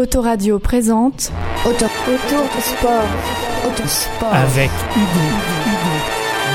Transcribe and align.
Autoradio 0.00 0.58
présente 0.58 1.30
Auto, 1.66 1.84
auto 1.84 2.60
sport, 2.60 3.04
autosport. 3.68 4.32
avec 4.32 4.70
Hugo. 4.96 5.26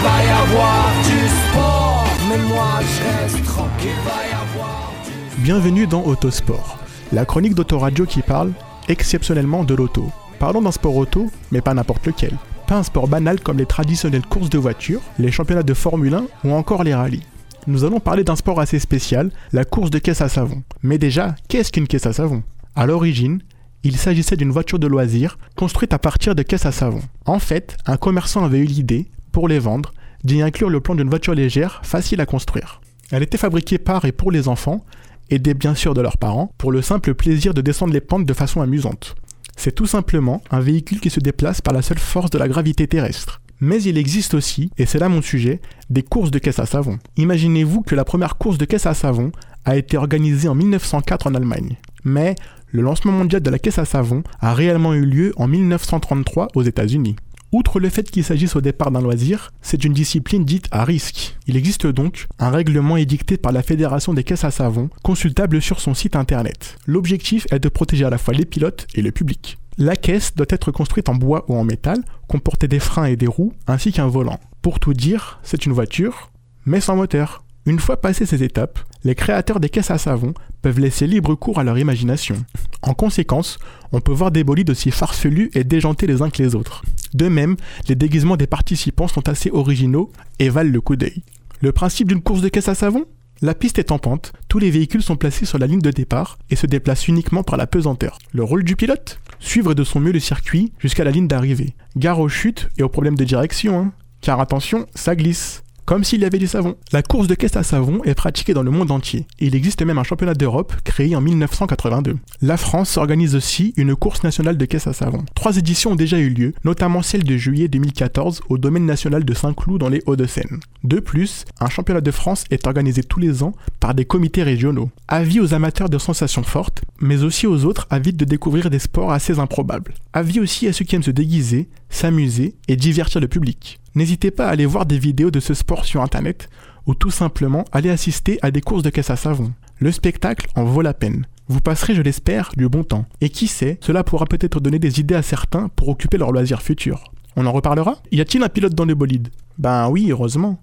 Va 0.02 0.24
y 0.24 0.30
avoir 0.30 0.92
du 1.04 1.28
sport, 1.28 2.06
mais 2.28 2.38
moi 2.48 2.80
je 2.82 3.22
reste 3.22 3.46
tranquille. 3.46 3.92
Va 4.04 4.12
y 4.28 4.34
avoir 4.34 4.92
du 5.06 5.42
Bienvenue 5.44 5.86
dans 5.86 6.04
Autosport, 6.06 6.80
la 7.14 7.26
chronique 7.26 7.54
d'Autoradio 7.54 8.08
qui 8.08 8.24
parle 8.24 8.52
exceptionnellement 8.88 9.64
de 9.64 9.76
l'auto. 9.76 10.10
Parlons 10.40 10.64
d'un 10.64 10.72
sport 10.72 10.96
auto, 10.96 11.30
mais 11.52 11.62
pas 11.62 11.76
n'importe 11.76 12.08
lequel. 12.08 12.34
Pas 12.66 12.78
un 12.78 12.84
sport 12.84 13.08
banal 13.08 13.40
comme 13.42 13.60
les 13.60 13.68
traditionnelles 13.68 14.26
courses 14.26 14.50
de 14.50 14.58
voitures, 14.58 15.02
les 15.20 15.32
championnats 15.32 15.62
de 15.62 15.74
Formule 15.76 16.16
1 16.16 16.26
ou 16.46 16.52
encore 16.52 16.84
les 16.84 16.96
rallyes. 16.96 17.22
Nous 17.68 17.84
allons 17.84 18.00
parler 18.00 18.24
d'un 18.24 18.36
sport 18.36 18.60
assez 18.60 18.78
spécial, 18.80 19.32
la 19.52 19.66
course 19.66 19.90
de 19.90 19.98
caisse 19.98 20.22
à 20.22 20.30
savon. 20.30 20.62
Mais 20.84 21.00
déjà, 21.00 21.36
qu'est-ce 21.48 21.72
qu'une 21.72 21.88
caisse 21.88 22.06
à 22.06 22.14
savon? 22.14 22.44
À 22.76 22.86
l'origine, 22.86 23.42
il 23.84 23.96
s'agissait 23.96 24.36
d'une 24.36 24.52
voiture 24.52 24.80
de 24.80 24.88
loisir 24.88 25.38
construite 25.56 25.94
à 25.94 26.00
partir 26.00 26.36
de 26.36 26.44
caisses 26.44 26.66
à 26.66 26.74
savon. 26.74 27.02
En 27.26 27.40
fait, 27.40 27.78
un 27.86 27.96
commerçant 27.96 28.44
avait 28.44 28.60
eu 28.60 28.66
l'idée, 28.66 29.10
pour 29.32 29.48
les 29.48 29.60
vendre, 29.60 29.94
d'y 30.26 30.42
inclure 30.42 30.70
le 30.70 30.82
plan 30.82 30.96
d'une 30.96 31.10
voiture 31.10 31.36
légère, 31.36 31.80
facile 31.84 32.20
à 32.20 32.26
construire. 32.26 32.82
Elle 33.12 33.24
était 33.24 33.38
fabriquée 33.38 33.78
par 33.78 34.04
et 34.04 34.12
pour 34.12 34.32
les 34.32 34.50
enfants, 34.50 34.84
aidés 35.30 35.54
bien 35.54 35.74
sûr 35.74 35.94
de 35.94 36.02
leurs 36.02 36.18
parents, 36.18 36.52
pour 36.58 36.72
le 36.72 36.82
simple 36.82 37.14
plaisir 37.14 37.54
de 37.54 37.62
descendre 37.62 37.94
les 37.94 38.02
pentes 38.02 38.26
de 38.26 38.34
façon 38.34 38.62
amusante. 38.62 39.16
C'est 39.56 39.74
tout 39.74 39.86
simplement 39.86 40.42
un 40.52 40.60
véhicule 40.60 41.00
qui 41.00 41.10
se 41.10 41.22
déplace 41.22 41.62
par 41.62 41.74
la 41.74 41.82
seule 41.82 42.00
force 42.00 42.30
de 42.30 42.38
la 42.38 42.50
gravité 42.50 42.88
terrestre. 42.88 43.42
Mais 43.62 43.82
il 43.84 43.98
existe 43.98 44.34
aussi, 44.34 44.70
et 44.78 44.86
c'est 44.86 45.00
là 45.00 45.08
mon 45.08 45.22
sujet, 45.22 45.62
des 45.90 46.04
courses 46.04 46.32
de 46.32 46.40
caisse 46.40 46.60
à 46.60 46.66
savon. 46.66 47.00
Imaginez-vous 47.16 47.84
que 47.84 47.96
la 47.96 48.04
première 48.04 48.38
course 48.38 48.58
de 48.58 48.66
caisse 48.66 48.86
à 48.86 48.94
savon 48.94 49.32
a 49.64 49.78
été 49.78 49.96
organisée 49.96 50.50
en 50.50 50.56
1904 50.56 51.28
en 51.28 51.36
Allemagne. 51.36 51.78
Mais 52.04 52.36
le 52.76 52.82
lancement 52.82 53.14
mondial 53.14 53.42
de 53.42 53.50
la 53.50 53.58
caisse 53.58 53.80
à 53.80 53.86
savon 53.86 54.22
a 54.42 54.54
réellement 54.54 54.94
eu 54.94 55.06
lieu 55.06 55.34
en 55.38 55.48
1933 55.48 56.50
aux 56.56 56.62
États-Unis. 56.62 57.16
Outre 57.54 57.80
le 57.80 57.88
fait 57.88 58.12
qu'il 58.12 58.26
s'agisse 58.26 58.58
au 58.58 58.62
départ 58.62 58.92
d'un 58.92 59.00
loisir, 59.00 59.54
c'est 59.62 59.86
une 59.86 59.94
discipline 59.94 60.44
dite 60.44 60.68
à 60.72 60.84
risque. 60.84 61.38
Il 61.48 61.56
existe 61.56 61.88
donc 61.88 62.28
un 62.38 62.50
règlement 62.50 62.98
édicté 62.98 63.38
par 63.38 63.54
la 63.54 63.64
Fédération 63.64 64.14
des 64.14 64.26
caisses 64.26 64.44
à 64.44 64.52
savon, 64.52 64.90
consultable 65.04 65.62
sur 65.62 65.80
son 65.80 65.94
site 65.94 66.18
internet. 66.18 66.78
L'objectif 66.86 67.48
est 67.52 67.60
de 67.60 67.70
protéger 67.70 68.04
à 68.04 68.10
la 68.10 68.18
fois 68.18 68.34
les 68.34 68.46
pilotes 68.46 68.88
et 68.94 69.02
le 69.02 69.12
public. 69.12 69.58
La 69.78 69.96
caisse 69.96 70.36
doit 70.36 70.48
être 70.50 70.72
construite 70.72 71.08
en 71.08 71.16
bois 71.16 71.46
ou 71.48 71.56
en 71.56 71.64
métal, 71.64 72.00
comporter 72.28 72.68
des 72.68 72.80
freins 72.80 73.06
et 73.06 73.16
des 73.16 73.28
roues, 73.28 73.54
ainsi 73.68 73.94
qu'un 73.94 74.08
volant. 74.08 74.40
Pour 74.62 74.82
tout 74.82 74.94
dire, 74.94 75.40
c'est 75.44 75.66
une 75.66 75.74
voiture, 75.74 76.32
mais 76.66 76.82
sans 76.82 76.98
moteur. 76.98 77.45
Une 77.68 77.80
fois 77.80 78.00
passées 78.00 78.28
ces 78.28 78.44
étapes, 78.44 78.78
les 79.04 79.16
créateurs 79.16 79.60
des 79.60 79.70
caisses 79.70 79.90
à 79.90 79.98
savon 79.98 80.36
peuvent 80.62 80.80
laisser 80.80 81.08
libre 81.08 81.34
cours 81.34 81.58
à 81.58 81.64
leur 81.64 81.80
imagination. 81.80 82.36
En 82.84 82.94
conséquence, 82.94 83.58
on 83.92 84.02
peut 84.02 84.12
voir 84.12 84.30
des 84.30 84.44
bolides 84.44 84.70
aussi 84.70 84.92
farfelus 84.92 85.50
et 85.56 85.64
déjantés 85.64 86.06
les 86.06 86.22
uns 86.22 86.30
que 86.30 86.44
les 86.44 86.54
autres. 86.54 86.84
De 87.16 87.28
même, 87.28 87.56
les 87.88 87.96
déguisements 87.96 88.38
des 88.38 88.46
participants 88.46 89.08
sont 89.08 89.28
assez 89.30 89.50
originaux 89.50 90.12
et 90.38 90.50
valent 90.50 90.72
le 90.72 90.80
coup 90.82 90.96
d'œil. 90.96 91.24
Le 91.60 91.72
principe 91.72 92.10
d'une 92.10 92.22
course 92.22 92.42
de 92.42 92.50
caisse 92.50 92.70
à 92.70 92.76
savon? 92.76 93.06
La 93.42 93.56
piste 93.56 93.80
est 93.80 93.92
en 93.92 93.98
pente, 93.98 94.32
tous 94.48 94.60
les 94.60 94.70
véhicules 94.70 95.02
sont 95.02 95.18
placés 95.18 95.46
sur 95.46 95.58
la 95.58 95.68
ligne 95.68 95.82
de 95.82 95.92
départ 95.92 96.38
et 96.52 96.56
se 96.56 96.68
déplacent 96.68 97.08
uniquement 97.08 97.44
par 97.44 97.58
la 97.58 97.68
pesanteur. 97.68 98.20
Le 98.32 98.44
rôle 98.44 98.64
du 98.64 98.76
pilote? 98.76 99.20
Suivre 99.40 99.74
de 99.74 99.84
son 99.84 100.00
mieux 100.00 100.14
le 100.14 100.20
circuit 100.20 100.72
jusqu'à 100.78 101.04
la 101.04 101.12
ligne 101.12 101.28
d'arrivée. 101.28 101.76
Gare 101.98 102.20
aux 102.20 102.30
chutes 102.30 102.70
et 102.78 102.84
aux 102.84 102.90
problèmes 102.90 103.18
de 103.18 103.26
direction, 103.26 103.80
hein. 103.80 103.92
car 104.22 104.40
attention, 104.40 104.86
ça 104.94 105.16
glisse 105.16 105.64
comme 105.86 106.04
s'il 106.04 106.22
y 106.22 106.26
avait 106.26 106.40
du 106.40 106.48
savon. 106.48 106.76
La 106.92 107.04
course 107.04 107.28
de 107.28 107.36
caisse 107.36 107.56
à 107.56 107.64
savon 107.64 108.02
est 108.04 108.16
pratiquée 108.16 108.54
dans 108.54 108.64
le 108.64 108.72
monde 108.72 108.92
entier. 108.92 109.26
Il 109.40 109.56
existe 109.56 109.84
même 109.84 109.98
un 109.98 110.04
championnat 110.04 110.34
d'Europe 110.34 110.74
créé 110.84 111.16
en 111.16 111.22
1982. 111.22 112.18
La 112.42 112.58
France 112.58 112.98
organise 112.98 113.36
aussi 113.36 113.74
une 113.78 113.96
course 113.96 114.24
nationale 114.24 114.58
de 114.58 114.66
caisse 114.66 114.88
à 114.88 114.94
savon. 114.94 115.24
Trois 115.36 115.58
éditions 115.58 115.92
ont 115.92 115.96
déjà 115.96 116.18
eu 116.18 116.30
lieu, 116.30 116.54
notamment 116.64 117.02
celle 117.02 117.24
de 117.24 117.38
juillet 117.38 117.68
2014 117.68 118.42
au 118.50 118.58
domaine 118.58 118.86
national 118.86 119.24
de 119.24 119.34
Saint-Cloud 119.34 119.80
dans 119.80 119.90
les 119.90 120.02
Hauts-de-Seine. 120.06 120.60
De 120.84 121.00
plus, 121.00 121.46
un 121.60 121.70
championnat 121.70 122.02
de 122.02 122.12
France 122.12 122.46
est 122.50 122.68
organisé 122.68 123.04
tous 123.04 123.20
les 123.20 123.44
ans 123.44 123.54
par 123.80 123.94
des 123.94 124.06
comités 124.06 124.44
régionaux. 124.44 124.90
Avis 125.08 125.40
aux 125.40 125.54
amateurs 125.54 125.90
de 125.90 125.98
sensations 125.98 126.44
fortes, 126.44 126.82
mais 127.00 127.24
aussi 127.24 127.48
aux 127.48 127.66
autres 127.66 127.88
avides 127.90 128.18
de 128.18 128.26
découvrir 128.26 128.70
des 128.70 128.80
sports 128.80 129.12
assez 129.12 129.40
improbables. 129.40 129.94
Avis 130.14 130.40
aussi 130.40 130.68
à 130.68 130.74
ceux 130.74 130.86
qui 130.86 130.96
aiment 130.96 131.04
se 131.04 131.12
déguiser, 131.12 131.70
s'amuser 131.96 132.56
et 132.68 132.76
divertir 132.76 133.22
le 133.22 133.28
public. 133.28 133.80
N'hésitez 133.96 134.30
pas 134.30 134.48
à 134.48 134.52
aller 134.52 134.66
voir 134.66 134.86
des 134.86 135.00
vidéos 135.00 135.32
de 135.32 135.40
ce 135.40 135.54
sport 135.54 135.86
sur 135.86 136.02
internet 136.02 136.50
ou 136.86 136.94
tout 136.94 137.12
simplement 137.12 137.66
aller 137.72 137.90
assister 137.90 138.38
à 138.42 138.52
des 138.52 138.62
courses 138.62 138.84
de 138.84 138.90
caisse 138.90 139.10
à 139.10 139.16
savon. 139.16 139.52
Le 139.80 139.92
spectacle 139.92 140.48
en 140.56 140.66
vaut 140.66 140.82
la 140.82 140.94
peine. 140.94 141.26
Vous 141.48 141.62
passerez, 141.62 141.96
je 141.96 142.02
l'espère, 142.02 142.52
du 142.58 142.68
bon 142.70 142.84
temps. 142.84 143.06
Et 143.22 143.30
qui 143.30 143.48
sait, 143.48 143.78
cela 143.82 144.04
pourra 144.04 144.26
peut-être 144.26 144.60
donner 144.60 144.80
des 144.80 145.00
idées 145.00 145.16
à 145.16 145.22
certains 145.22 145.70
pour 145.70 145.90
occuper 145.90 146.18
leur 146.18 146.32
loisir 146.32 146.62
futur. 146.62 147.12
On 147.36 147.46
en 147.46 147.52
reparlera? 147.52 147.98
Y 148.12 148.22
a-t-il 148.22 148.44
un 148.44 148.50
pilote 148.50 148.74
dans 148.74 148.86
le 148.86 148.96
bolide? 148.96 149.30
Ben 149.58 149.90
oui, 149.90 150.08
heureusement. 150.10 150.60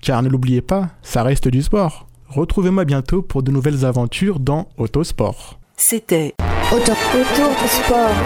Car 0.00 0.22
ne 0.22 0.28
l'oubliez 0.28 0.60
pas, 0.60 0.90
ça 1.02 1.22
reste 1.22 1.48
du 1.48 1.62
sport. 1.62 2.06
Retrouvez-moi 2.28 2.84
bientôt 2.84 3.22
pour 3.22 3.42
de 3.42 3.50
nouvelles 3.50 3.84
aventures 3.84 4.40
dans 4.40 4.68
Autosport. 4.76 5.58
C'était 5.76 6.34
Auto, 6.72 6.92
auto 6.92 7.66
sport, 7.68 8.16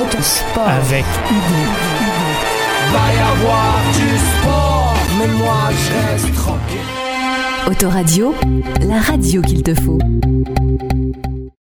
autosport. 0.00 0.68
Avec 0.68 1.04
Hugo. 1.30 1.62
Va 2.92 3.14
y 3.14 3.18
avoir 3.18 3.82
du 3.92 4.18
sport, 4.18 4.94
mais 5.18 5.28
moi 5.28 5.70
je 5.70 6.12
reste 6.12 6.34
tranquille. 6.34 6.80
Autoradio, 7.70 8.34
la 8.80 9.00
radio 9.00 9.40
qu'il 9.42 9.62
te 9.62 9.74
faut. 9.74 9.98